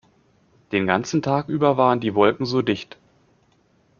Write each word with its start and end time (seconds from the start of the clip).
Den 0.71 0.87
ganzen 0.87 1.21
Tag 1.21 1.47
über 1.47 1.77
waren 1.77 1.99
die 1.99 2.15
Wolken 2.15 2.47
so 2.47 2.63
dicht. 2.63 2.97